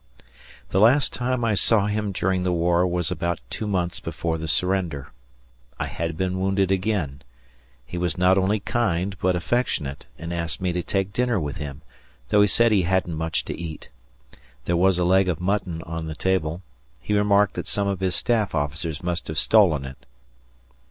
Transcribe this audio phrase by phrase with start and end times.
[0.69, 4.47] The last time I saw him during the war was about two months before the
[4.47, 5.11] surrender.
[5.79, 7.21] I had been wounded again.
[7.85, 11.83] He was not only kind, but affectionate, and asked me to take dinner with him,
[12.29, 13.89] though he said he hadn't much to eat.
[14.65, 16.63] There was a leg of mutton on the table;
[16.99, 20.07] he remarked that some of his staff officers must have stolen it.